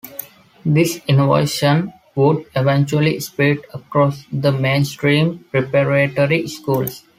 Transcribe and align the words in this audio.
This 0.65 0.99
innovation 1.07 1.93
would 2.15 2.47
eventually 2.55 3.19
spread 3.19 3.59
across 3.71 4.25
the 4.33 4.51
mainstream 4.51 5.45
preparatory 5.51 6.47
schools. 6.47 7.03